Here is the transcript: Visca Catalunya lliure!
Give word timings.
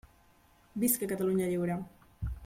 Visca 0.83 1.05
Catalunya 1.11 1.45
lliure! 1.51 1.77